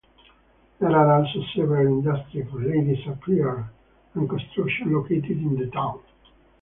[0.79, 3.65] There are also several industries of ladies apparel
[4.15, 6.01] and construction located in the town.